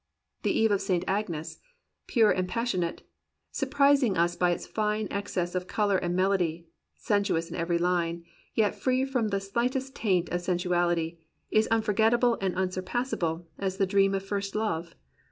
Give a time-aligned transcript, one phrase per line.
[0.41, 1.03] "The Eve of St.
[1.07, 1.59] Agnes,"
[2.07, 3.03] pure and passion ate,
[3.51, 8.23] surprizing us by its fine excess of colour and melody, sensuous in every Une,
[8.55, 11.19] yet free from the slightest taint of sensuality,
[11.51, 14.95] is unforgetable and unsurpassable as the dream of first love.